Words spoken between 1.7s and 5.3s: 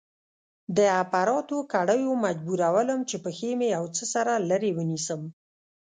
کړيو مجبورولم چې پښې مې يو څه سره لرې ونيسم.